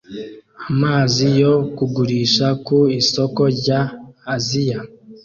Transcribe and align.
Amazi 0.69 1.25
yo 1.41 1.53
kugurisha 1.77 2.47
ku 2.65 2.77
isoko 3.01 3.41
rya 3.57 3.81
Aziya 4.33 4.79